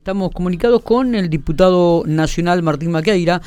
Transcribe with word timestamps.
Estamos 0.00 0.32
comunicados 0.32 0.80
con 0.80 1.14
el 1.14 1.28
diputado 1.28 2.04
nacional 2.06 2.62
Martín 2.62 2.90
Maqueira, 2.90 3.42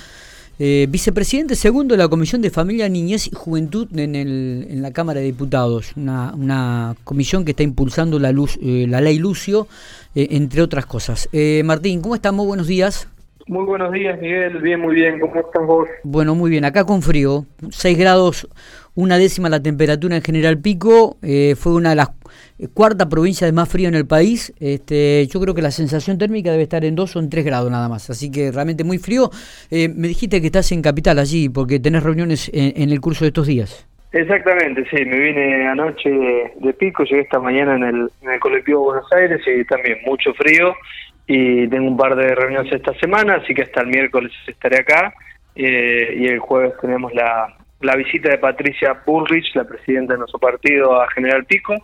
eh, 0.59 0.85
vicepresidente 0.87 1.55
segundo 1.55 1.95
de 1.95 1.97
la 1.97 2.07
Comisión 2.07 2.43
de 2.43 2.51
Familia, 2.51 2.87
Niñez 2.87 3.25
y 3.25 3.31
Juventud 3.33 3.87
en, 3.97 4.13
el, 4.13 4.67
en 4.69 4.83
la 4.83 4.91
Cámara 4.91 5.19
de 5.19 5.25
Diputados, 5.25 5.93
una, 5.95 6.95
comisión 7.03 7.43
que 7.43 7.51
está 7.51 7.63
impulsando 7.63 8.19
la, 8.19 8.31
luz, 8.31 8.59
eh, 8.61 8.85
la 8.87 9.01
ley 9.01 9.17
Lucio, 9.17 9.67
eh, 10.13 10.27
entre 10.29 10.61
otras 10.61 10.85
cosas. 10.85 11.27
Eh, 11.31 11.63
Martín, 11.65 12.01
¿cómo 12.01 12.13
estamos? 12.13 12.45
Buenos 12.45 12.67
días. 12.67 13.07
Muy 13.47 13.65
buenos 13.65 13.91
días, 13.91 14.19
Miguel. 14.21 14.61
Bien, 14.61 14.79
muy 14.79 14.95
bien. 14.95 15.19
¿Cómo 15.19 15.35
estás 15.35 15.65
vos? 15.65 15.89
Bueno, 16.03 16.33
muy 16.33 16.49
bien. 16.49 16.63
Acá 16.63 16.85
con 16.85 17.01
frío, 17.01 17.45
6 17.69 17.97
grados, 17.97 18.47
una 18.95 19.17
décima 19.17 19.49
la 19.49 19.61
temperatura 19.61 20.15
en 20.15 20.21
General 20.21 20.57
Pico, 20.59 21.17
eh, 21.21 21.55
fue 21.57 21.73
una 21.73 21.89
de 21.89 21.95
las 21.97 22.09
eh, 22.57 22.67
cuarta 22.73 23.09
provincia 23.09 23.45
de 23.45 23.51
más 23.51 23.67
frío 23.67 23.89
en 23.89 23.95
el 23.95 24.07
país. 24.07 24.53
Este, 24.61 25.27
yo 25.27 25.41
creo 25.41 25.53
que 25.53 25.61
la 25.61 25.71
sensación 25.71 26.17
térmica 26.17 26.51
debe 26.51 26.63
estar 26.63 26.85
en 26.85 26.95
2 26.95 27.15
o 27.17 27.19
en 27.19 27.29
3 27.29 27.43
grados 27.43 27.69
nada 27.69 27.89
más, 27.89 28.09
así 28.09 28.31
que 28.31 28.49
realmente 28.51 28.85
muy 28.85 28.97
frío. 28.97 29.29
Eh, 29.69 29.89
me 29.89 30.07
dijiste 30.07 30.39
que 30.39 30.47
estás 30.47 30.71
en 30.71 30.81
Capital 30.81 31.19
allí, 31.19 31.49
porque 31.49 31.79
tenés 31.79 32.03
reuniones 32.03 32.49
en, 32.53 32.81
en, 32.81 32.91
el 32.91 33.01
curso 33.01 33.25
de 33.25 33.29
estos 33.29 33.47
días. 33.47 33.87
Exactamente, 34.13 34.85
sí, 34.89 35.03
me 35.05 35.19
vine 35.19 35.67
anoche 35.67 36.09
de, 36.09 36.53
de 36.61 36.73
Pico, 36.73 37.03
llegué 37.03 37.21
esta 37.21 37.39
mañana 37.39 37.75
en 37.75 37.83
el, 37.83 38.09
en 38.21 38.31
el 38.31 38.39
colectivo 38.39 38.85
Buenos 38.85 39.11
Aires 39.11 39.41
y 39.47 39.65
también 39.65 39.97
mucho 40.05 40.33
frío 40.35 40.73
y 41.27 41.67
tengo 41.67 41.87
un 41.87 41.97
par 41.97 42.15
de 42.15 42.35
reuniones 42.35 42.71
esta 42.71 42.93
semana, 42.99 43.35
así 43.35 43.53
que 43.53 43.63
hasta 43.63 43.81
el 43.81 43.87
miércoles 43.87 44.31
estaré 44.47 44.79
acá 44.79 45.13
eh, 45.55 46.15
y 46.17 46.27
el 46.27 46.39
jueves 46.39 46.73
tenemos 46.81 47.13
la, 47.13 47.55
la 47.81 47.95
visita 47.95 48.29
de 48.29 48.37
Patricia 48.37 49.01
Bullrich, 49.05 49.55
la 49.55 49.63
presidenta 49.63 50.13
de 50.13 50.19
nuestro 50.19 50.39
partido, 50.39 51.01
a 51.01 51.09
General 51.11 51.45
Pico, 51.45 51.75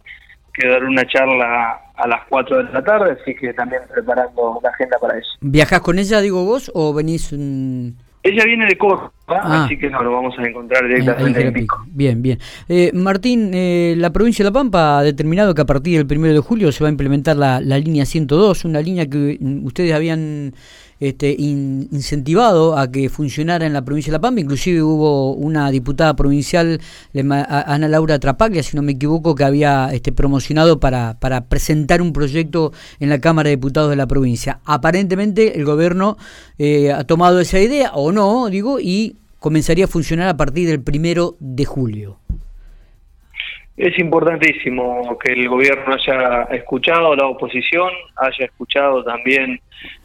que 0.53 0.67
dará 0.67 0.85
una 0.85 1.05
charla 1.05 1.79
a 1.95 2.07
las 2.07 2.21
4 2.29 2.63
de 2.63 2.73
la 2.73 2.83
tarde, 2.83 3.17
así 3.21 3.35
que 3.35 3.53
también 3.53 3.81
preparando 3.93 4.59
la 4.61 4.69
agenda 4.69 4.97
para 4.99 5.17
eso. 5.17 5.29
¿Viajás 5.41 5.81
con 5.81 5.99
ella, 5.99 6.21
digo 6.21 6.43
vos, 6.43 6.71
o 6.73 6.93
venís...? 6.93 7.31
Mmm... 7.31 7.89
Ella 8.21 8.43
viene 8.43 8.65
de 8.65 8.77
Córdoba, 8.77 9.13
ah, 9.31 9.65
así 9.65 9.77
que 9.77 9.89
no, 9.89 10.01
lo 10.03 10.11
vamos 10.11 10.35
a 10.37 10.47
encontrar 10.47 10.87
directamente 10.87 11.47
en 11.47 11.53
Pico. 11.53 11.85
Bien, 11.87 12.21
bien. 12.21 12.39
Eh, 12.67 12.91
Martín, 12.93 13.51
eh, 13.53 13.95
la 13.97 14.11
provincia 14.11 14.43
de 14.43 14.49
La 14.49 14.53
Pampa 14.53 14.99
ha 14.99 15.03
determinado 15.03 15.53
que 15.53 15.61
a 15.61 15.65
partir 15.65 16.05
del 16.05 16.17
1 16.17 16.33
de 16.33 16.39
julio 16.39 16.71
se 16.71 16.83
va 16.83 16.89
a 16.89 16.91
implementar 16.91 17.35
la, 17.35 17.61
la 17.61 17.77
línea 17.77 18.05
102, 18.05 18.65
una 18.65 18.81
línea 18.81 19.07
que 19.07 19.37
ustedes 19.63 19.93
habían 19.93 20.53
este, 20.99 21.33
in, 21.37 21.87
incentivado 21.91 22.77
a 22.77 22.91
que 22.91 23.09
funcionara 23.09 23.65
en 23.65 23.73
la 23.73 23.83
provincia 23.83 24.11
de 24.11 24.17
La 24.17 24.21
Pampa. 24.21 24.41
Inclusive 24.41 24.83
hubo 24.83 25.33
una 25.33 25.71
diputada 25.71 26.15
provincial, 26.15 26.81
Ana 27.13 27.87
Laura 27.87 28.19
Trapaglia, 28.19 28.63
si 28.63 28.75
no 28.75 28.83
me 28.83 28.93
equivoco, 28.93 29.35
que 29.35 29.43
había 29.43 29.89
este, 29.93 30.11
promocionado 30.11 30.79
para, 30.79 31.17
para 31.19 31.45
presentar 31.45 32.01
un 32.01 32.13
proyecto 32.13 32.73
en 32.99 33.09
la 33.09 33.19
Cámara 33.19 33.49
de 33.49 33.55
Diputados 33.55 33.89
de 33.89 33.95
la 33.95 34.07
provincia. 34.07 34.59
Aparentemente 34.65 35.57
el 35.57 35.65
gobierno 35.65 36.17
eh, 36.57 36.91
ha 36.91 37.03
tomado 37.05 37.39
esa 37.39 37.59
idea, 37.59 37.91
o 37.93 38.11
no, 38.11 38.49
digo, 38.49 38.79
y 38.79 39.18
comenzaría 39.39 39.85
a 39.85 39.87
funcionar 39.87 40.29
a 40.29 40.37
partir 40.37 40.67
del 40.67 40.83
primero 40.83 41.35
de 41.39 41.65
julio. 41.65 42.19
Es 43.77 43.97
importantísimo 43.97 45.17
que 45.19 45.31
el 45.31 45.47
gobierno 45.47 45.93
haya 45.93 46.43
escuchado 46.51 47.13
a 47.13 47.15
la 47.15 47.27
oposición, 47.27 47.89
haya 48.17 48.45
escuchado 48.45 49.03
también 49.05 49.61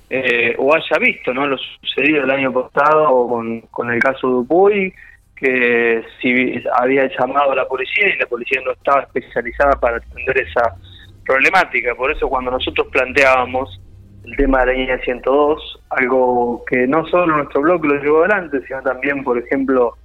eh, 0.08 0.54
o 0.58 0.72
haya 0.72 0.96
visto 1.00 1.34
no 1.34 1.46
lo 1.46 1.56
sucedido 1.58 2.22
el 2.22 2.30
año 2.30 2.52
pasado 2.52 3.26
con, 3.26 3.62
con 3.62 3.90
el 3.90 3.98
caso 4.00 4.28
de 4.28 4.34
Dupuy, 4.34 4.94
que 5.34 6.04
si 6.22 6.62
había 6.78 7.08
llamado 7.18 7.50
a 7.50 7.56
la 7.56 7.66
policía 7.66 8.14
y 8.14 8.18
la 8.18 8.26
policía 8.26 8.60
no 8.64 8.72
estaba 8.72 9.02
especializada 9.02 9.72
para 9.80 9.96
atender 9.96 10.42
esa 10.42 10.76
problemática. 11.24 11.96
Por 11.96 12.12
eso 12.12 12.28
cuando 12.28 12.52
nosotros 12.52 12.86
planteábamos 12.92 13.80
el 14.24 14.36
tema 14.36 14.60
de 14.60 14.66
la 14.66 14.72
línea 14.72 14.98
102, 14.98 15.80
algo 15.90 16.64
que 16.66 16.86
no 16.86 17.06
solo 17.06 17.36
nuestro 17.36 17.60
bloque 17.62 17.88
lo 17.88 18.02
llevó 18.02 18.24
adelante, 18.24 18.60
sino 18.66 18.82
también, 18.82 19.22
por 19.22 19.38
ejemplo, 19.38 19.96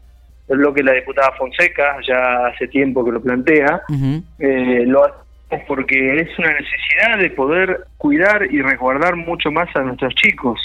el 0.49 0.57
bloque 0.57 0.81
de 0.81 0.91
la 0.91 0.93
diputada 0.93 1.31
Fonseca, 1.37 1.97
ya 2.07 2.47
hace 2.47 2.67
tiempo 2.67 3.05
que 3.05 3.11
lo 3.11 3.21
plantea, 3.21 3.81
uh 3.87 3.93
-huh. 3.93 4.23
eh, 4.39 4.83
lo 4.85 5.05
hacemos 5.05 5.29
porque 5.67 6.21
es 6.21 6.37
una 6.37 6.53
necesidad 6.53 7.17
de 7.19 7.31
poder 7.31 7.85
cuidar 7.97 8.45
y 8.51 8.61
resguardar 8.61 9.15
mucho 9.15 9.51
más 9.51 9.67
a 9.75 9.81
nuestros 9.81 10.13
chicos. 10.15 10.59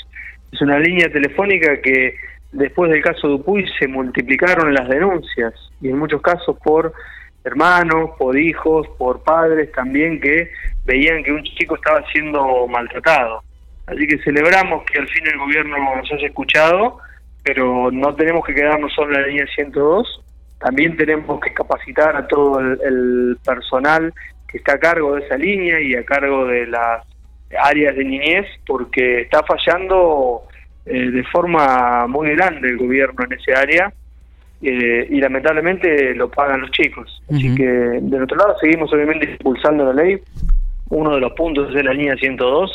Es 0.52 0.60
una 0.60 0.78
línea 0.78 1.10
telefónica 1.10 1.80
que 1.80 2.14
después 2.52 2.90
del 2.90 3.02
caso 3.02 3.28
de 3.28 3.34
Upuy 3.34 3.66
se 3.78 3.88
multiplicaron 3.88 4.74
las 4.74 4.88
denuncias 4.88 5.54
y 5.80 5.88
en 5.88 5.98
muchos 5.98 6.20
casos 6.22 6.56
por 6.62 6.92
hermanos, 7.44 8.10
por 8.18 8.38
hijos, 8.38 8.88
por 8.98 9.22
padres 9.22 9.70
también 9.72 10.20
que 10.20 10.50
veían 10.84 11.22
que 11.22 11.32
un 11.32 11.42
chico 11.44 11.76
estaba 11.76 12.04
siendo 12.10 12.66
maltratado. 12.66 13.42
Así 13.86 14.06
que 14.06 14.18
celebramos 14.18 14.82
que 14.84 14.98
al 14.98 15.08
fin 15.08 15.26
el 15.26 15.38
gobierno 15.38 15.76
nos 15.96 16.10
haya 16.10 16.26
escuchado 16.26 16.98
pero 17.44 17.90
no 17.92 18.14
tenemos 18.14 18.44
que 18.44 18.54
quedarnos 18.54 18.92
solo 18.94 19.14
en 19.14 19.20
la 19.20 19.28
línea 19.28 19.46
102, 19.54 20.24
también 20.58 20.96
tenemos 20.96 21.38
que 21.40 21.52
capacitar 21.52 22.16
a 22.16 22.26
todo 22.26 22.58
el, 22.58 23.36
personal 23.44 24.12
que 24.48 24.58
está 24.58 24.74
a 24.74 24.78
cargo 24.78 25.14
de 25.14 25.26
esa 25.26 25.36
línea 25.36 25.78
y 25.78 25.94
a 25.94 26.04
cargo 26.04 26.46
de 26.46 26.66
las 26.66 27.04
áreas 27.62 27.94
de 27.94 28.04
niñez, 28.04 28.46
porque 28.66 29.20
está 29.20 29.42
fallando 29.42 30.44
eh, 30.86 31.10
de 31.10 31.22
forma 31.24 32.06
muy 32.06 32.34
grande 32.34 32.70
el 32.70 32.78
gobierno 32.78 33.24
en 33.24 33.34
ese 33.34 33.54
área 33.54 33.92
eh, 34.64 35.06
y 35.10 35.20
lamentablemente 35.20 36.14
lo 36.14 36.30
pagan 36.30 36.62
los 36.62 36.70
chicos. 36.70 37.22
Uh 37.28 37.34
-huh. 37.34 37.36
Así 37.36 37.54
que 37.54 37.66
de 37.66 38.16
nuestro 38.18 38.36
lado 38.36 38.56
seguimos 38.60 38.92
obviamente 38.92 39.30
impulsando 39.30 39.92
la 39.92 40.02
ley, 40.02 40.18
uno 40.90 41.14
de 41.14 41.20
los 41.20 41.32
puntos 41.32 41.74
es 41.74 41.84
la 41.84 41.92
línea 41.92 42.16
102, 42.16 42.70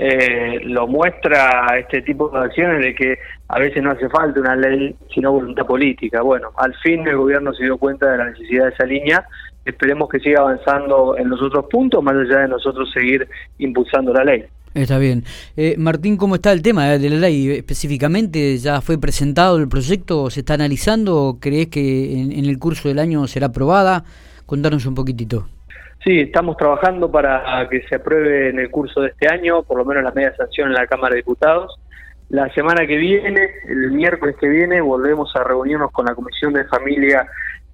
eh, 0.00 0.60
lo 0.62 0.86
muestra 0.86 1.76
este 1.76 2.02
tipo 2.02 2.28
de 2.28 2.38
acciones 2.38 2.80
de 2.80 2.94
que 2.94 3.18
a 3.48 3.58
veces 3.58 3.82
no 3.82 3.90
hace 3.90 4.08
falta 4.08 4.38
una 4.40 4.54
ley, 4.54 4.94
sino 5.12 5.32
voluntad 5.32 5.66
política. 5.66 6.22
Bueno, 6.22 6.50
al 6.56 6.72
fin 6.76 7.06
el 7.06 7.16
gobierno 7.16 7.52
se 7.52 7.64
dio 7.64 7.76
cuenta 7.78 8.10
de 8.12 8.18
la 8.18 8.30
necesidad 8.30 8.66
de 8.66 8.70
esa 8.70 8.86
línea. 8.86 9.24
Esperemos 9.64 10.08
que 10.08 10.20
siga 10.20 10.40
avanzando 10.40 11.16
en 11.18 11.28
los 11.28 11.42
otros 11.42 11.66
puntos, 11.66 12.02
más 12.02 12.14
allá 12.14 12.42
de 12.42 12.48
nosotros 12.48 12.90
seguir 12.92 13.28
impulsando 13.58 14.12
la 14.12 14.22
ley. 14.24 14.44
Está 14.74 14.98
bien. 14.98 15.24
Eh, 15.56 15.76
Martín, 15.78 16.16
¿cómo 16.16 16.34
está 16.34 16.52
el 16.52 16.62
tema 16.62 16.86
de 16.98 17.10
la 17.10 17.16
ley? 17.16 17.50
Específicamente, 17.50 18.56
¿ya 18.58 18.80
fue 18.80 18.98
presentado 18.98 19.56
el 19.56 19.68
proyecto? 19.68 20.30
¿Se 20.30 20.40
está 20.40 20.54
analizando? 20.54 21.38
¿Crees 21.40 21.68
que 21.68 22.20
en, 22.20 22.44
el 22.44 22.58
curso 22.58 22.88
del 22.88 22.98
año 22.98 23.26
será 23.26 23.46
aprobada? 23.46 24.04
Contanos 24.46 24.86
un 24.86 24.94
poquitito. 24.94 25.48
Sí, 26.04 26.20
estamos 26.20 26.56
trabajando 26.56 27.10
para 27.10 27.68
que 27.68 27.82
se 27.88 27.96
apruebe 27.96 28.50
en 28.50 28.60
el 28.60 28.70
curso 28.70 29.00
de 29.00 29.08
este 29.08 29.28
año, 29.28 29.62
por 29.62 29.78
lo 29.78 29.84
menos 29.84 30.04
la 30.04 30.12
media 30.12 30.34
sanción 30.36 30.68
en 30.68 30.74
la 30.74 30.86
Cámara 30.86 31.14
de 31.14 31.22
Diputados. 31.22 31.78
La 32.28 32.48
semana 32.52 32.86
que 32.86 32.96
viene, 32.96 33.48
el 33.68 33.90
miércoles 33.92 34.36
que 34.38 34.48
viene, 34.48 34.80
volvemos 34.80 35.34
a 35.34 35.42
reunirnos 35.42 35.90
con 35.90 36.06
la 36.06 36.14
Comisión 36.14 36.52
de 36.52 36.64
Familia, 36.66 37.26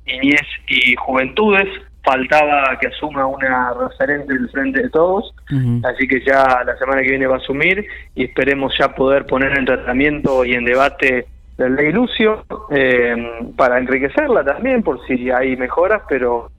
Niñez 0.06 0.46
y 0.68 0.94
Juventudes. 0.96 1.68
Faltaba 2.04 2.78
que 2.80 2.88
asuma 2.88 3.26
una 3.26 3.72
referente 3.72 4.32
del 4.34 4.48
Frente 4.50 4.82
de 4.82 4.90
Todos, 4.90 5.34
uh 5.50 5.54
-huh. 5.54 5.90
así 5.90 6.06
que 6.06 6.20
ya 6.20 6.62
la 6.64 6.76
semana 6.76 7.02
que 7.02 7.08
viene 7.10 7.26
va 7.26 7.36
a 7.36 7.38
asumir 7.38 7.86
y 8.14 8.24
esperemos 8.24 8.76
ya 8.78 8.88
poder 8.88 9.24
poner 9.24 9.56
en 9.58 9.64
tratamiento 9.64 10.44
y 10.44 10.52
en 10.52 10.64
debate 10.64 11.26
la 11.56 11.68
ley 11.68 11.92
Lucio 11.92 12.44
eh, 12.70 13.14
para 13.56 13.78
enriquecerla 13.78 14.44
también, 14.44 14.82
por 14.82 15.04
si 15.06 15.30
hay 15.30 15.56
mejoras, 15.56 16.02
pero 16.08 16.50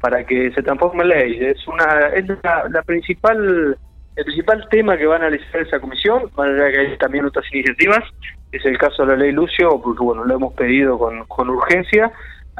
para 0.00 0.24
que 0.24 0.52
se 0.52 0.62
transforme 0.62 1.02
en 1.02 1.08
ley. 1.08 1.38
Es 1.40 1.66
una 1.66 2.08
es 2.14 2.26
la, 2.42 2.68
la, 2.68 2.82
principal 2.82 3.76
el 4.14 4.24
principal 4.24 4.68
tema 4.68 4.96
que 4.96 5.06
va 5.06 5.14
a 5.14 5.18
analizar 5.18 5.62
esa 5.62 5.80
comisión, 5.80 6.24
más 6.36 6.48
allá 6.48 6.70
que 6.70 6.78
hay 6.78 6.98
también 6.98 7.24
otras 7.24 7.46
iniciativas, 7.52 8.04
es 8.50 8.64
el 8.66 8.76
caso 8.76 9.06
de 9.06 9.16
la 9.16 9.22
ley 9.22 9.32
Lucio, 9.32 9.80
porque 9.82 10.02
bueno, 10.02 10.24
lo 10.24 10.34
hemos 10.34 10.52
pedido 10.52 10.98
con, 10.98 11.24
con 11.24 11.48
urgencia, 11.48 12.12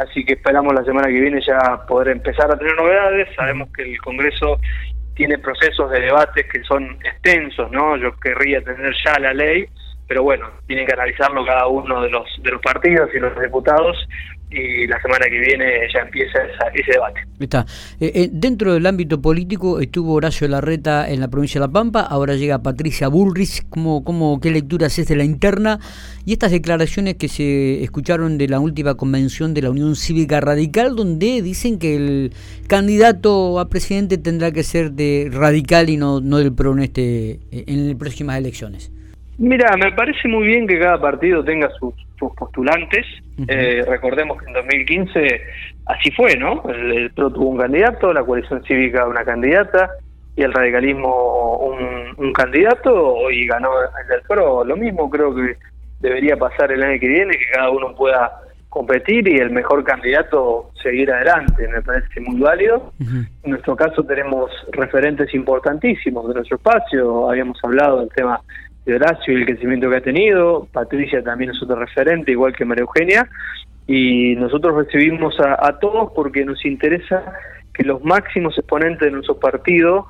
así 0.03 0.25
que 0.25 0.35
esperamos 0.35 0.75
la 0.75 0.85
semana 0.85 1.09
que 1.09 1.21
viene 1.21 1.41
ya 1.41 1.85
poder 1.87 2.09
empezar 2.09 2.51
a 2.51 2.59
tener 2.59 2.75
novedades, 2.77 3.29
sabemos 3.37 3.69
que 3.75 3.83
el 3.83 4.01
Congreso 4.01 4.59
tiene 5.15 5.39
procesos 5.39 5.91
de 5.91 6.01
debates 6.01 6.47
que 6.51 6.63
son 6.65 6.99
extensos, 7.05 7.71
¿no? 7.71 7.97
Yo 7.97 8.19
querría 8.19 8.63
tener 8.63 8.95
ya 9.05 9.19
la 9.19 9.34
ley, 9.34 9.66
pero 10.09 10.22
bueno, 10.22 10.49
tienen 10.66 10.87
que 10.87 10.93
analizarlo 10.95 11.45
cada 11.45 11.66
uno 11.66 12.03
de 12.03 12.10
los 12.10 12.27
de 12.43 12.51
los 12.51 12.60
partidos 12.60 13.10
y 13.15 13.19
los 13.19 13.39
diputados 13.41 13.97
y 14.53 14.87
la 14.87 15.01
semana 15.01 15.27
que 15.28 15.39
viene 15.39 15.65
ya 15.93 16.01
empieza 16.01 16.39
esa, 16.43 16.69
ese 16.75 16.93
debate. 16.93 17.21
Está. 17.41 17.66
Eh, 18.01 18.13
eh, 18.15 18.28
dentro 18.33 18.75
del 18.75 18.87
ámbito 18.87 19.21
político 19.21 19.81
estuvo 19.81 20.15
Horacio 20.15 20.47
Larreta 20.49 21.09
en 21.09 21.21
la 21.21 21.28
provincia 21.28 21.60
de 21.60 21.66
La 21.66 21.72
Pampa, 21.72 22.01
ahora 22.01 22.34
llega 22.34 22.63
Patricia 22.63 23.09
Bullrich, 23.09 23.66
¿cómo, 23.69 24.04
cómo, 24.04 24.41
¿qué 24.41 24.51
lecturas 24.51 24.99
es 24.99 25.09
de 25.09 25.16
la 25.16 25.25
interna? 25.25 25.81
Y 26.25 26.33
estas 26.33 26.53
declaraciones 26.53 27.16
que 27.16 27.28
se 27.28 27.83
escucharon 27.83 28.39
de 28.39 28.49
la 28.49 28.60
última 28.60 28.95
convención 28.95 29.54
de 29.54 29.63
la 29.63 29.71
Unión 29.71 29.97
Cívica 29.97 30.41
Radical, 30.41 30.95
donde 30.95 31.43
dicen 31.43 31.78
que 31.78 31.97
el 31.97 32.33
candidato 32.69 33.59
a 33.59 33.69
presidente 33.69 34.19
tendrá 34.19 34.53
que 34.53 34.63
ser 34.63 34.93
de 34.93 35.28
radical 35.33 35.91
y 35.91 35.97
no, 35.97 36.21
no 36.21 36.39
del 36.39 36.53
PRO 36.53 36.72
en, 36.75 36.81
este, 36.81 37.41
en 37.51 37.89
las 37.89 37.97
próximas 37.97 38.39
elecciones. 38.39 38.93
Mira, 39.39 39.77
me 39.77 39.93
parece 39.93 40.29
muy 40.29 40.47
bien 40.47 40.67
que 40.67 40.79
cada 40.79 41.01
partido 41.01 41.43
tenga 41.45 41.69
sus, 41.71 41.95
sus 42.19 42.33
postulantes. 42.34 43.07
Uh 43.39 43.43
-huh. 43.43 43.47
eh, 43.49 43.84
recordemos 43.87 44.41
que 44.41 44.47
en 44.47 44.53
2015 44.53 45.41
así 45.87 46.11
fue, 46.13 46.37
¿no? 46.37 46.63
El, 46.69 46.93
el, 46.93 47.11
PRO 47.13 47.31
tuvo 47.31 47.49
un 47.49 47.59
candidato, 47.59 48.13
la 48.13 48.23
coalición 48.23 48.63
cívica 48.65 49.07
una 49.07 49.25
candidata. 49.25 49.91
y 50.34 50.43
el 50.43 50.53
radicalismo 50.53 51.59
un, 51.59 52.33
candidato 52.33 53.31
y 53.31 53.47
ganó 53.47 53.71
el 53.83 54.23
PRO. 54.27 54.65
Lo 54.65 54.77
mismo 54.77 55.11
creo 55.11 55.34
que 55.34 55.57
debería 56.01 56.37
pasar 56.37 56.73
el 56.73 56.83
año 56.83 56.99
que 56.99 57.09
viene, 57.09 57.33
que 57.37 57.51
cada 57.53 57.71
uno 57.71 57.95
pueda 57.95 58.43
competir 58.73 59.29
y 59.29 59.37
el 59.37 59.51
mejor 59.51 59.84
candidato 59.84 60.71
seguir 60.83 61.13
adelante, 61.13 61.69
me 61.69 61.83
parece 61.83 62.21
muy 62.21 62.41
válido. 62.41 62.93
En 63.01 63.51
nuestro 63.51 63.77
caso 63.77 64.03
tenemos 64.03 64.51
referentes 64.73 65.33
importantísimos 65.34 66.27
de 66.29 66.34
nuestro 66.34 66.57
espacio, 66.57 67.31
habíamos 67.31 67.59
hablado 67.63 68.01
del 68.01 68.09
tema 68.17 68.41
de 68.84 68.97
Horacio 68.97 69.33
y 69.33 69.41
el 69.41 69.47
crecimiento 69.47 69.89
que 69.89 69.97
ha 69.97 70.01
tenido, 70.01 70.67
Patricia 70.73 71.23
también 71.23 71.51
es 71.51 71.63
otro 71.63 71.77
referente, 71.77 72.33
igual 72.33 72.55
que 72.55 72.65
María 72.65 72.83
Eugenia, 72.83 73.29
y 73.87 74.34
nosotros 74.37 74.75
recibimos 74.77 75.34
a 75.41 75.79
todos 75.79 76.13
porque 76.15 76.45
nos 76.45 76.65
interesa 76.65 77.23
que 77.73 77.84
los 77.84 78.05
máximos 78.05 78.57
exponentes 78.59 79.01
de 79.01 79.11
nuestro 79.11 79.39
partido 79.39 80.07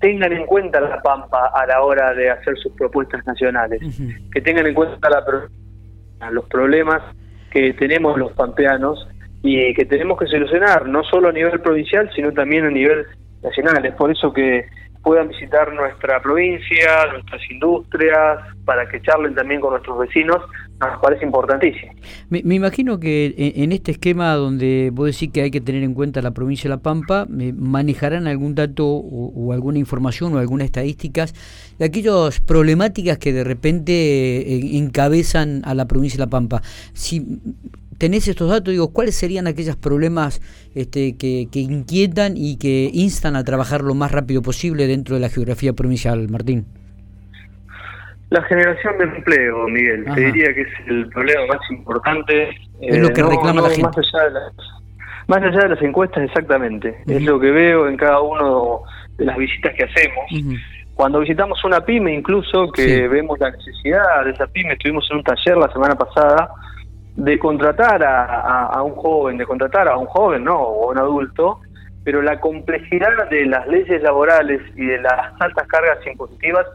tengan 0.00 0.32
en 0.32 0.46
cuenta 0.46 0.80
la 0.80 1.00
Pampa 1.02 1.50
a 1.54 1.66
la 1.66 1.82
hora 1.82 2.12
de 2.14 2.30
hacer 2.30 2.56
sus 2.58 2.72
propuestas 2.72 3.26
nacionales, 3.26 3.80
que 4.32 4.40
tengan 4.40 4.66
en 4.66 4.74
cuenta 4.74 5.08
la, 5.08 6.30
los 6.30 6.44
problemas 6.46 7.02
que 7.50 7.72
tenemos 7.74 8.18
los 8.18 8.32
pampeanos 8.32 9.08
y 9.42 9.72
que 9.74 9.84
tenemos 9.84 10.18
que 10.18 10.26
solucionar, 10.26 10.86
no 10.86 11.02
solo 11.04 11.28
a 11.28 11.32
nivel 11.32 11.60
provincial, 11.60 12.10
sino 12.14 12.32
también 12.32 12.66
a 12.66 12.70
nivel 12.70 13.06
nacional. 13.42 13.84
Es 13.86 13.94
por 13.94 14.10
eso 14.10 14.32
que 14.32 14.66
puedan 15.06 15.28
visitar 15.28 15.72
nuestra 15.72 16.20
provincia, 16.20 17.06
nuestras 17.12 17.40
industrias, 17.48 18.40
para 18.64 18.88
que 18.88 19.00
charlen 19.02 19.36
también 19.36 19.60
con 19.60 19.70
nuestros 19.70 19.96
vecinos, 20.00 20.38
nos 20.80 21.00
parece 21.00 21.24
importantísimo. 21.24 21.92
Me, 22.28 22.40
imagino 22.40 22.98
que 22.98 23.32
en, 23.54 23.70
este 23.70 23.92
esquema 23.92 24.34
donde 24.34 24.90
vos 24.92 25.06
decís 25.06 25.30
que 25.32 25.42
hay 25.42 25.52
que 25.52 25.60
tener 25.60 25.84
en 25.84 25.94
cuenta 25.94 26.20
la 26.22 26.32
provincia 26.32 26.64
de 26.64 26.70
La 26.70 26.82
Pampa, 26.82 27.24
manejarán 27.28 28.26
algún 28.26 28.56
dato 28.56 28.84
o, 28.84 29.52
alguna 29.52 29.78
información 29.78 30.34
o 30.34 30.38
algunas 30.38 30.64
estadísticas 30.64 31.34
de 31.78 31.84
aquellas 31.84 32.40
problemáticas 32.40 33.16
que 33.18 33.32
de 33.32 33.44
repente 33.44 33.92
eh, 33.92 34.76
encabezan 34.76 35.62
a 35.66 35.74
la 35.74 35.86
provincia 35.86 36.16
de 36.16 36.24
La 36.24 36.30
Pampa. 36.30 36.62
Si 36.94 37.40
tenés 37.98 38.28
estos 38.28 38.50
datos, 38.50 38.72
digo, 38.72 38.92
¿cuáles 38.92 39.16
serían 39.16 39.46
aquellos 39.46 39.76
problemas 39.76 40.40
este, 40.74 41.16
que, 41.16 41.48
inquietan 41.52 42.34
y 42.36 42.58
que 42.58 42.90
instan 42.92 43.36
a 43.36 43.44
trabajar 43.44 43.82
lo 43.82 43.94
más 43.94 44.12
rápido 44.12 44.42
posible 44.42 44.86
dentro 44.86 45.14
de 45.14 45.20
la 45.20 45.28
geografía 45.28 45.72
provincial, 45.72 46.28
Martín? 46.28 46.66
La 48.30 48.42
generación 48.42 48.98
de 48.98 49.04
empleo, 49.04 49.68
Miguel, 49.68 50.04
te 50.14 50.20
diría 50.20 50.52
que 50.52 50.62
es 50.62 50.68
el 50.88 51.08
problema 51.10 51.46
más 51.46 51.70
importante. 51.70 52.50
Es 52.80 52.98
lo 52.98 53.10
que 53.10 53.20
eh, 53.20 53.24
reclama 53.24 53.62
la 53.62 53.70
gente. 53.70 53.82
Más 53.82 53.96
allá 53.98 54.24
de 54.24 54.30
las, 54.32 54.52
más 55.28 55.42
allá 55.42 55.58
de 55.60 55.68
las 55.68 55.82
encuestas, 55.82 56.24
exactamente. 56.24 56.96
Es 57.06 57.22
lo 57.22 57.38
que 57.38 57.52
veo 57.52 57.88
en 57.88 57.96
cada 57.96 58.20
uno 58.20 58.82
de 59.16 59.26
las 59.26 59.36
visitas 59.36 59.72
que 59.74 59.84
hacemos. 59.84 60.58
Cuando 60.94 61.20
visitamos 61.20 61.62
una 61.62 61.84
pyme, 61.84 62.14
incluso 62.14 62.72
que 62.72 63.06
vemos 63.06 63.38
la 63.38 63.50
necesidad 63.50 64.24
de 64.24 64.30
esa 64.30 64.46
pyme, 64.48 64.72
estuvimos 64.72 65.06
en 65.10 65.18
un 65.18 65.22
taller 65.22 65.56
la 65.56 65.70
semana 65.70 65.94
pasada 65.94 66.50
de 67.16 67.38
contratar 67.38 68.04
a, 68.04 68.82
un 68.82 68.92
joven, 68.92 69.38
de 69.38 69.46
contratar 69.46 69.88
a 69.88 69.96
un 69.96 70.06
joven, 70.06 70.44
¿no? 70.44 70.56
O 70.58 70.88
a 70.88 70.92
un 70.92 70.98
adulto, 70.98 71.60
pero 72.04 72.22
la 72.22 72.38
complejidad 72.40 73.28
de 73.30 73.46
las 73.46 73.66
leyes 73.66 74.02
laborales 74.02 74.60
y 74.76 74.86
de 74.86 74.98
las 75.00 75.32
altas 75.40 75.66
cargas 75.66 75.98
impositivas 76.06 76.66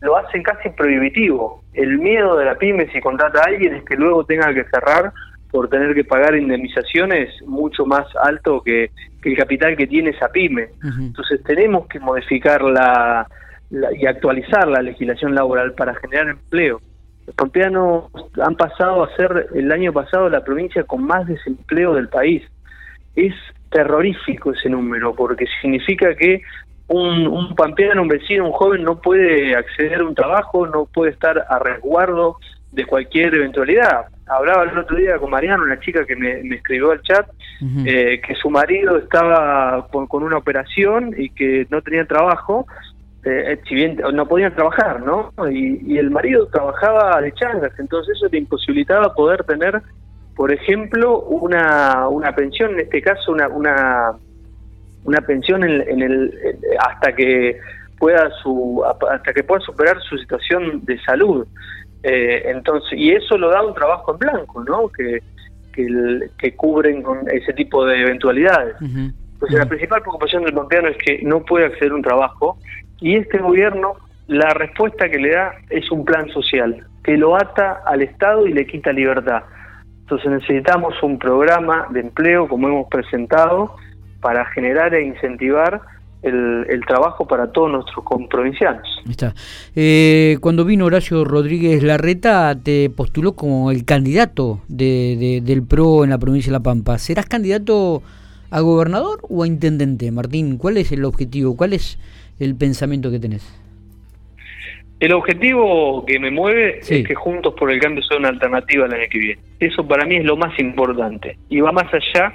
lo 0.00 0.16
hacen 0.16 0.42
casi 0.42 0.68
prohibitivo. 0.70 1.64
El 1.72 1.98
miedo 1.98 2.36
de 2.36 2.44
la 2.44 2.56
pyme 2.56 2.88
si 2.92 3.00
contrata 3.00 3.40
a 3.40 3.46
alguien 3.46 3.74
es 3.74 3.84
que 3.84 3.96
luego 3.96 4.24
tenga 4.24 4.52
que 4.54 4.64
cerrar 4.64 5.12
por 5.50 5.68
tener 5.68 5.94
que 5.94 6.04
pagar 6.04 6.36
indemnizaciones 6.36 7.30
mucho 7.46 7.86
más 7.86 8.06
alto 8.22 8.62
que, 8.62 8.90
el 9.24 9.36
capital 9.36 9.76
que 9.76 9.86
tiene 9.86 10.10
esa 10.10 10.28
pyme. 10.28 10.68
Entonces 10.82 11.42
tenemos 11.42 11.86
que 11.86 11.98
modificar 11.98 12.62
la, 12.62 13.26
y 13.70 14.06
actualizar 14.06 14.66
la 14.68 14.80
legislación 14.80 15.34
laboral 15.34 15.72
para 15.72 15.94
generar 15.96 16.28
empleo. 16.28 16.80
Los 17.28 17.34
pampeanos 17.34 18.04
han 18.42 18.54
pasado 18.54 19.04
a 19.04 19.14
ser 19.14 19.48
el 19.54 19.70
año 19.70 19.92
pasado 19.92 20.30
la 20.30 20.42
provincia 20.42 20.82
con 20.84 21.04
más 21.04 21.26
desempleo 21.26 21.92
del 21.92 22.08
país. 22.08 22.42
Es 23.14 23.34
terrorífico 23.68 24.52
ese 24.52 24.70
número 24.70 25.14
porque 25.14 25.44
significa 25.60 26.14
que 26.14 26.40
un, 26.86 27.26
un 27.26 27.54
pampeano, 27.54 28.00
un 28.00 28.08
vecino, 28.08 28.46
un 28.46 28.52
joven 28.52 28.82
no 28.82 29.02
puede 29.02 29.54
acceder 29.54 30.00
a 30.00 30.06
un 30.06 30.14
trabajo, 30.14 30.66
no 30.66 30.86
puede 30.86 31.10
estar 31.10 31.44
a 31.50 31.58
resguardo 31.58 32.38
de 32.72 32.86
cualquier 32.86 33.34
eventualidad. 33.34 34.06
Hablaba 34.26 34.62
el 34.62 34.78
otro 34.78 34.96
día 34.96 35.18
con 35.18 35.28
Mariano, 35.28 35.64
una 35.64 35.80
chica 35.80 36.06
que 36.06 36.16
me, 36.16 36.40
escribió 36.54 36.92
al 36.92 37.02
chat, 37.02 37.28
eh, 37.84 38.22
que 38.26 38.34
su 38.36 38.48
marido 38.48 38.96
estaba 38.96 39.86
con, 39.88 40.22
una 40.22 40.38
operación 40.38 41.14
y 41.14 41.28
que 41.28 41.66
no 41.68 41.82
tenía 41.82 42.06
trabajo 42.06 42.66
eh, 43.24 43.60
si 43.68 43.74
bien 43.74 44.00
no 44.12 44.26
podían 44.26 44.54
trabajar, 44.54 45.02
¿no? 45.02 45.32
Y, 45.50 45.98
el 45.98 46.10
marido 46.10 46.46
trabajaba 46.46 47.20
de 47.20 47.32
changas, 47.32 47.72
entonces 47.78 48.16
eso 48.16 48.28
te 48.28 48.38
imposibilitaba 48.38 49.14
poder 49.14 49.44
tener, 49.44 49.82
por 50.36 50.52
ejemplo, 50.52 51.20
una, 51.20 52.08
una 52.08 52.34
pensión, 52.34 52.72
en 52.74 52.80
este 52.80 53.02
caso 53.02 53.32
una, 53.32 53.48
una, 53.48 54.12
una 55.04 55.20
pensión 55.22 55.64
en, 55.64 56.02
el 56.02 56.32
hasta 56.78 57.14
que 57.14 57.58
pueda 57.98 58.30
su 58.42 58.84
hasta 58.84 59.32
que 59.32 59.42
pueda 59.42 59.60
superar 59.60 60.00
su 60.02 60.16
situación 60.18 60.84
de 60.84 61.00
salud. 61.02 61.46
Eh, 62.04 62.44
entonces 62.46 62.96
y 62.96 63.10
eso 63.10 63.36
lo 63.36 63.50
da 63.50 63.64
un 63.64 63.74
trabajo 63.74 64.12
en 64.12 64.18
blanco, 64.18 64.62
¿no? 64.62 64.88
Que 64.88 65.20
que, 65.74 66.30
que 66.38 66.56
cubren 66.56 67.02
con 67.02 67.28
ese 67.30 67.52
tipo 67.52 67.84
de 67.84 68.00
eventualidades. 68.00 68.76
Pues 69.38 69.52
la 69.52 69.66
principal 69.66 70.00
preocupación 70.00 70.44
del 70.44 70.54
pampeano 70.54 70.88
es 70.88 70.96
que 70.98 71.20
no 71.22 71.44
puede 71.44 71.66
acceder 71.66 71.92
a 71.92 71.94
un 71.94 72.02
trabajo 72.02 72.58
y 73.00 73.16
este 73.16 73.38
gobierno, 73.38 73.94
la 74.26 74.52
respuesta 74.54 75.08
que 75.08 75.18
le 75.18 75.30
da 75.30 75.52
es 75.70 75.90
un 75.90 76.04
plan 76.04 76.28
social, 76.30 76.86
que 77.02 77.16
lo 77.16 77.36
ata 77.36 77.82
al 77.86 78.02
Estado 78.02 78.46
y 78.46 78.52
le 78.52 78.66
quita 78.66 78.92
libertad. 78.92 79.42
Entonces 80.00 80.30
necesitamos 80.30 80.94
un 81.02 81.18
programa 81.18 81.86
de 81.90 82.00
empleo, 82.00 82.48
como 82.48 82.68
hemos 82.68 82.88
presentado, 82.88 83.76
para 84.20 84.44
generar 84.46 84.94
e 84.94 85.04
incentivar 85.04 85.80
el, 86.22 86.80
trabajo 86.86 87.26
para 87.26 87.52
todos 87.52 87.70
nuestros 87.70 88.04
provincianos. 88.28 88.86
Está. 89.08 89.34
Eh, 89.76 90.38
cuando 90.40 90.64
vino 90.64 90.86
Horacio 90.86 91.24
Rodríguez 91.24 91.82
Larreta, 91.82 92.56
te 92.60 92.90
postuló 92.90 93.34
como 93.34 93.70
el 93.70 93.84
candidato 93.84 94.60
de, 94.68 95.40
del 95.42 95.62
PRO 95.62 96.04
en 96.04 96.10
la 96.10 96.18
provincia 96.18 96.50
de 96.50 96.58
La 96.58 96.62
Pampa. 96.62 96.98
¿Serás 96.98 97.26
candidato 97.26 98.02
a 98.50 98.60
gobernador 98.60 99.20
o 99.28 99.42
a 99.42 99.46
intendente, 99.46 100.10
Martín? 100.10 100.58
¿Cuál 100.58 100.76
es 100.76 100.92
el 100.92 101.04
objetivo? 101.04 101.56
¿Cuál 101.56 101.72
es 101.72 101.98
el 102.38 102.54
pensamiento 102.56 103.10
que 103.10 103.18
tenés? 103.18 103.42
El 105.00 105.12
objetivo 105.12 106.04
que 106.06 106.18
me 106.18 106.30
mueve 106.30 106.80
es 106.80 106.88
que 106.88 107.14
Juntos 107.14 107.54
por 107.54 107.70
el 107.70 107.78
Cambio 107.78 108.02
sea 108.02 108.18
una 108.18 108.30
alternativa 108.30 108.84
al 108.84 108.94
año 108.94 109.06
que 109.10 109.18
viene. 109.18 109.40
Eso 109.60 109.86
para 109.86 110.04
mí 110.04 110.16
es 110.16 110.24
lo 110.24 110.36
más 110.36 110.58
importante 110.58 111.38
y 111.48 111.60
va 111.60 111.70
más 111.70 111.86
allá 111.92 112.32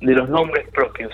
de 0.00 0.14
los 0.14 0.28
nombres 0.30 0.66
propios. 0.70 1.12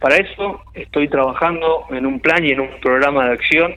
Para 0.00 0.16
eso 0.16 0.60
estoy 0.74 1.08
trabajando 1.08 1.84
en 1.90 2.06
un 2.06 2.18
plan 2.18 2.44
y 2.44 2.50
en 2.50 2.60
un 2.60 2.70
programa 2.80 3.26
de 3.26 3.34
acción 3.34 3.74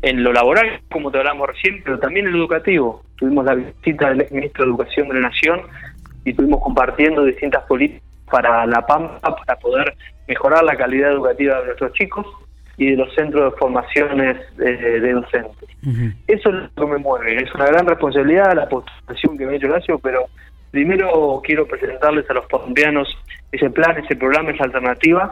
en 0.00 0.24
lo 0.24 0.32
laboral, 0.32 0.80
como 0.90 1.10
te 1.10 1.18
hablamos 1.18 1.46
recién, 1.46 1.82
pero 1.84 1.98
también 1.98 2.26
en 2.26 2.32
lo 2.32 2.38
educativo. 2.38 3.02
Tuvimos 3.16 3.44
la 3.44 3.54
visita 3.54 4.08
del 4.08 4.22
ex 4.22 4.32
ministro 4.32 4.64
de 4.64 4.70
Educación 4.70 5.08
de 5.08 5.14
la 5.14 5.20
Nación 5.28 5.60
y 6.24 6.30
estuvimos 6.30 6.62
compartiendo 6.62 7.22
distintas 7.24 7.64
políticas 7.64 8.11
para 8.32 8.66
la 8.66 8.84
Pampa 8.86 9.36
para 9.36 9.58
poder 9.60 9.94
mejorar 10.26 10.64
la 10.64 10.74
calidad 10.74 11.12
educativa 11.12 11.60
de 11.60 11.66
nuestros 11.66 11.92
chicos 11.92 12.26
y 12.78 12.90
de 12.90 12.96
los 12.96 13.14
centros 13.14 13.52
de 13.52 13.58
formaciones 13.58 14.38
de 14.56 15.12
docentes. 15.12 15.68
Eso 16.26 16.48
es 16.48 16.70
lo 16.74 16.86
que 16.86 16.92
me 16.92 16.98
mueve, 16.98 17.36
es 17.42 17.54
una 17.54 17.66
gran 17.66 17.86
responsabilidad 17.86 18.56
la 18.56 18.68
postulación 18.68 19.36
que 19.36 19.46
me 19.46 19.52
ha 19.52 19.56
hecho 19.56 19.68
Horacio, 19.68 19.98
pero 19.98 20.26
primero 20.70 21.40
quiero 21.44 21.66
presentarles 21.66 22.28
a 22.30 22.34
los 22.34 22.48
colombianos 22.48 23.08
ese 23.52 23.68
plan, 23.68 23.98
ese 23.98 24.16
programa, 24.16 24.50
esa 24.50 24.64
alternativa, 24.64 25.30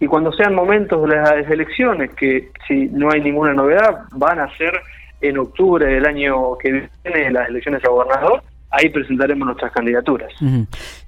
y 0.00 0.06
cuando 0.06 0.32
sean 0.32 0.54
momentos 0.54 1.08
de 1.08 1.16
las 1.16 1.48
elecciones, 1.48 2.10
que 2.14 2.50
si 2.66 2.88
no 2.88 3.10
hay 3.12 3.20
ninguna 3.20 3.52
novedad, 3.52 4.00
van 4.12 4.40
a 4.40 4.56
ser 4.56 4.72
en 5.20 5.38
octubre 5.38 5.86
del 5.86 6.06
año 6.06 6.56
que 6.58 6.88
viene 7.04 7.30
las 7.30 7.48
elecciones 7.50 7.84
a 7.84 7.88
gobernador, 7.88 8.42
ahí 8.70 8.88
presentaremos 8.88 9.46
nuestras 9.46 9.72
candidaturas. 9.72 10.32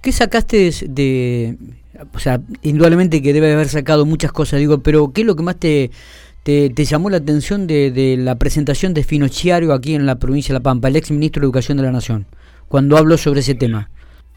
¿Qué 0.03 0.11
sacaste 0.11 0.71
de, 0.89 1.57
o 2.13 2.19
sea, 2.19 2.41
indudablemente 2.63 3.23
que 3.23 3.33
debe 3.33 3.53
haber 3.53 3.69
sacado 3.69 4.05
muchas 4.05 4.33
cosas, 4.33 4.59
digo, 4.59 4.83
pero 4.83 5.13
¿qué 5.15 5.21
es 5.21 5.27
lo 5.27 5.37
que 5.37 5.45
más 5.45 5.57
te, 5.57 5.91
te, 6.43 6.85
llamó 6.85 7.09
la 7.09 7.19
atención 7.19 7.67
de, 7.69 8.17
la 8.19 8.35
presentación 8.35 8.95
de 8.95 9.05
Finociario 9.05 9.73
aquí 9.73 9.95
en 9.95 10.05
la 10.05 10.17
provincia 10.17 10.53
de 10.53 10.59
La 10.59 10.63
Pampa, 10.63 10.89
el 10.89 10.97
ex 10.97 11.13
ministro 11.13 11.41
de 11.41 11.47
Educación 11.47 11.77
de 11.77 11.85
la 11.85 11.93
Nación, 11.93 12.27
cuando 12.69 12.97
habló 12.97 13.17
sobre 13.17 13.41
ese 13.41 13.55
tema? 13.55 13.91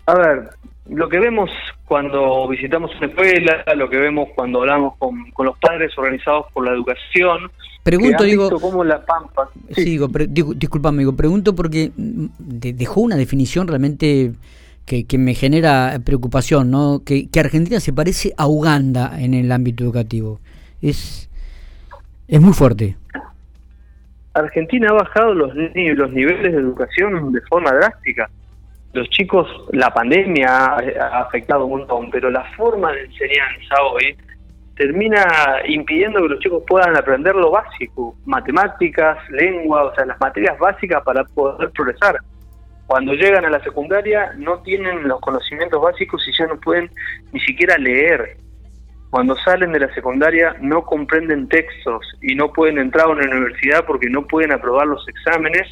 A 0.06 0.14
ver, 0.14 0.50
lo 0.88 1.10
que 1.10 1.20
vemos 1.20 1.50
cuando 1.88 2.48
visitamos 2.48 2.92
una 2.98 3.08
escuela, 3.08 3.64
lo 3.76 3.90
que 3.90 3.98
vemos 3.98 4.30
cuando 4.36 4.60
hablamos 4.60 4.96
con, 4.98 5.26
los 5.44 5.58
padres 5.58 5.98
organizados 5.98 6.46
por 6.54 6.66
la 6.66 6.74
educación. 6.74 7.50
Pregunto, 7.82 8.24
digo. 8.24 8.52
Cómo 8.60 8.84
la 8.84 9.04
Pampa. 9.04 9.50
Sí, 9.72 9.84
digo, 9.84 10.08
disculpame, 10.08 11.00
digo, 11.00 11.16
pregunto 11.16 11.56
porque 11.56 11.92
mm, 11.96 12.26
dejó 12.38 13.02
una 13.02 13.16
definición 13.16 13.68
realmente 13.68 14.34
que, 14.86 15.06
que 15.06 15.18
me 15.18 15.34
genera 15.34 16.00
preocupación, 16.06 16.72
¿no? 16.72 17.02
Que, 17.06 17.30
que, 17.30 17.40
Argentina 17.40 17.80
se 17.80 17.94
parece 17.94 18.34
a 18.38 18.48
Uganda 18.48 19.20
en 19.20 19.34
el 19.34 19.52
ámbito 19.52 19.84
educativo. 19.84 20.40
Es 20.82 21.30
Es 22.28 22.42
muy 22.42 22.54
fuerte. 22.54 22.96
Argentina 24.34 24.90
ha 24.90 24.94
bajado 24.94 25.34
los, 25.34 25.54
los 25.56 26.12
niveles 26.12 26.52
de 26.52 26.60
educación 26.60 27.32
de 27.32 27.42
forma 27.42 27.72
drástica. 27.72 28.30
Los 28.94 29.10
chicos, 29.10 29.48
la 29.72 29.94
pandemia 29.94 30.48
ha, 30.50 31.20
afectado 31.22 31.66
un 31.66 31.80
montón, 31.80 32.10
pero 32.12 32.30
la 32.30 32.44
forma 32.56 32.92
de 32.92 33.06
enseñanza 33.06 33.76
hoy 33.92 34.16
termina 34.76 35.26
impidiendo 35.68 36.22
que 36.22 36.30
los 36.30 36.40
chicos 36.40 36.64
puedan 36.68 36.96
aprender 36.98 37.34
lo 37.36 37.52
básico, 37.52 38.16
matemáticas, 38.26 39.18
lengua, 39.30 39.86
o 39.86 39.96
sea, 39.96 40.06
las 40.06 40.20
materias 40.20 40.58
básicas 40.60 41.02
para 41.04 41.24
poder 41.24 41.70
progresar. 41.72 42.18
Cuando 42.88 43.14
llegan 43.14 43.46
a 43.46 43.50
la 43.50 43.64
secundaria 43.64 44.34
no 44.38 44.62
tienen 44.62 45.08
los 45.08 45.20
conocimientos 45.20 45.82
básicos 45.82 46.28
y 46.28 46.38
ya 46.38 46.46
no 46.46 46.60
pueden 46.60 46.90
ni 47.32 47.40
siquiera 47.40 47.78
leer. 47.78 48.38
Cuando 49.10 49.36
salen 49.38 49.72
de 49.72 49.80
la 49.80 49.94
secundaria 49.94 50.56
no 50.62 50.84
comprenden 50.84 51.48
textos 51.48 52.06
y 52.22 52.36
no 52.36 52.52
pueden 52.54 52.78
entrar 52.78 53.06
a 53.08 53.10
una 53.10 53.26
universidad 53.26 53.86
porque 53.86 54.10
no 54.10 54.28
pueden 54.28 54.52
aprobar 54.52 54.88
los 54.88 55.08
exámenes 55.08 55.68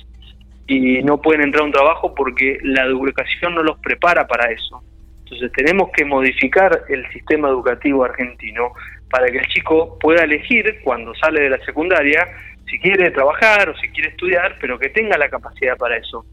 y 0.66 1.04
no 1.04 1.22
pueden 1.22 1.42
entrar 1.42 1.64
a 1.64 1.66
un 1.66 1.72
trabajo 1.72 2.16
porque 2.16 2.58
la 2.64 2.84
educación 2.86 3.56
no 3.56 3.64
los 3.64 3.78
prepara 3.80 4.26
para 4.28 4.52
eso. 4.52 4.82
Entonces 5.20 5.52
tenemos 5.52 5.90
que 5.96 6.06
modificar 6.06 6.84
el 6.90 7.08
sistema 7.12 7.50
educativo 7.50 8.04
argentino 8.04 8.72
para 9.10 9.28
que 9.28 9.38
el 9.38 9.48
chico 9.48 10.00
pueda 10.00 10.24
elegir 10.24 10.80
cuando 10.84 11.14
sale 11.16 11.44
de 11.44 11.50
la 11.50 11.64
secundaria 11.66 12.28
si 12.66 12.80
quiere 12.80 13.12
trabajar 13.12 13.70
o 13.70 13.78
si 13.78 13.90
quiere 13.90 14.10
estudiar, 14.10 14.58
pero 14.60 14.80
que 14.80 14.90
tenga 14.90 15.18
la 15.18 15.30
capacidad 15.30 15.78
para 15.78 15.98
eso. 15.98 16.26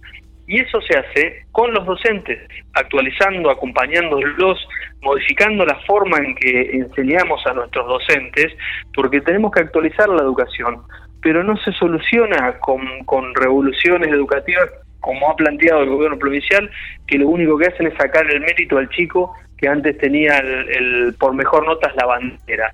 Y 0.51 0.59
eso 0.59 0.81
se 0.81 0.99
hace 0.99 1.45
con 1.53 1.73
los 1.73 1.87
docentes, 1.87 2.41
actualizando, 2.75 3.53
acompañándolos, 3.53 4.59
modificando 5.01 5.65
la 5.65 5.77
forma 5.87 6.19
en 6.19 6.35
que 6.35 6.73
enseñamos 6.73 7.41
a 7.47 7.53
nuestros 7.53 7.87
docentes, 7.87 8.53
porque 8.93 9.21
tenemos 9.21 9.53
que 9.53 9.61
actualizar 9.61 10.09
la 10.09 10.23
educación, 10.23 10.83
pero 11.23 11.45
no 11.45 11.57
se 11.59 11.71
soluciona 11.75 12.59
con, 12.59 12.85
con 13.05 13.33
revoluciones 13.37 14.09
educativas 14.09 14.69
como 14.99 15.31
ha 15.31 15.37
planteado 15.37 15.85
el 15.85 15.89
gobierno 15.89 16.19
provincial, 16.19 16.69
que 17.07 17.19
lo 17.19 17.29
único 17.29 17.57
que 17.57 17.69
hacen 17.69 17.87
es 17.87 17.95
sacar 17.95 18.29
el 18.29 18.41
mérito 18.41 18.77
al 18.77 18.89
chico 18.89 19.33
que 19.57 19.69
antes 19.69 19.97
tenía 19.99 20.39
el, 20.39 21.15
por 21.21 21.33
mejor 21.33 21.65
notas 21.65 21.95
la 21.95 22.07
bandera. 22.07 22.73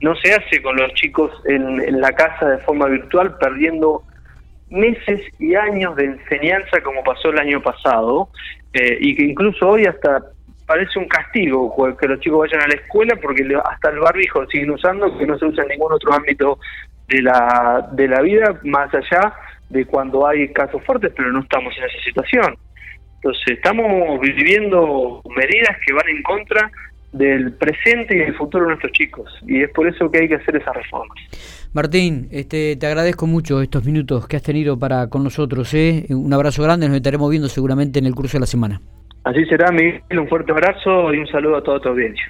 No 0.00 0.16
se 0.16 0.32
hace 0.32 0.62
con 0.62 0.76
los 0.76 0.94
chicos 0.94 1.30
en 1.44 2.00
la 2.00 2.10
casa 2.12 2.48
de 2.48 2.58
forma 2.58 2.86
virtual 2.86 3.36
perdiendo 3.36 4.02
meses 4.70 5.20
y 5.38 5.54
años 5.54 5.96
de 5.96 6.04
enseñanza 6.04 6.80
como 6.82 7.02
pasó 7.02 7.30
el 7.30 7.38
año 7.38 7.62
pasado 7.62 8.28
eh, 8.72 8.98
y 9.00 9.14
que 9.14 9.24
incluso 9.24 9.68
hoy 9.68 9.86
hasta 9.86 10.22
parece 10.66 10.98
un 10.98 11.08
castigo 11.08 11.74
que 11.96 12.06
los 12.06 12.20
chicos 12.20 12.40
vayan 12.40 12.62
a 12.62 12.68
la 12.68 12.74
escuela 12.74 13.16
porque 13.16 13.42
hasta 13.64 13.90
el 13.90 14.00
barbijo 14.00 14.46
siguen 14.46 14.70
usando 14.70 15.16
que 15.16 15.26
no 15.26 15.38
se 15.38 15.46
usa 15.46 15.62
en 15.62 15.70
ningún 15.70 15.92
otro 15.92 16.12
ámbito 16.12 16.58
de 17.08 17.22
la, 17.22 17.88
de 17.92 18.06
la 18.06 18.20
vida 18.20 18.60
más 18.64 18.92
allá 18.94 19.32
de 19.70 19.86
cuando 19.86 20.26
hay 20.26 20.52
casos 20.52 20.84
fuertes 20.84 21.12
pero 21.16 21.32
no 21.32 21.40
estamos 21.40 21.74
en 21.78 21.84
esa 21.84 22.04
situación. 22.04 22.56
Entonces 23.16 23.56
estamos 23.56 24.20
viviendo 24.20 25.22
medidas 25.34 25.76
que 25.86 25.94
van 25.94 26.08
en 26.08 26.22
contra 26.22 26.70
del 27.12 27.52
presente 27.54 28.16
y 28.16 28.18
del 28.18 28.34
futuro 28.36 28.64
de 28.64 28.70
nuestros 28.70 28.92
chicos 28.92 29.30
y 29.46 29.62
es 29.62 29.70
por 29.70 29.88
eso 29.88 30.10
que 30.10 30.18
hay 30.18 30.28
que 30.28 30.34
hacer 30.34 30.56
esas 30.56 30.74
reformas 30.74 31.18
Martín, 31.74 32.28
este, 32.30 32.76
te 32.76 32.86
agradezco 32.86 33.26
mucho 33.26 33.60
estos 33.60 33.84
minutos 33.84 34.26
que 34.26 34.36
has 34.36 34.42
tenido 34.42 34.78
para 34.78 35.08
con 35.08 35.22
nosotros. 35.22 35.72
¿eh? 35.74 36.06
Un 36.08 36.32
abrazo 36.32 36.62
grande, 36.62 36.88
nos 36.88 36.96
estaremos 36.96 37.30
viendo 37.30 37.48
seguramente 37.48 37.98
en 37.98 38.06
el 38.06 38.14
curso 38.14 38.38
de 38.38 38.40
la 38.40 38.46
semana. 38.46 38.80
Así 39.24 39.44
será, 39.44 39.70
Miguel. 39.70 40.00
Un 40.10 40.28
fuerte 40.28 40.52
abrazo 40.52 41.12
y 41.12 41.18
un 41.18 41.26
saludo 41.26 41.56
a 41.56 41.62
toda 41.62 41.80
tu 41.80 41.90
audiencia. 41.90 42.24